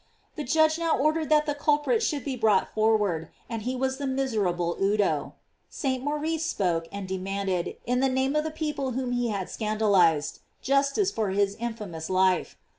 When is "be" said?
2.25-2.35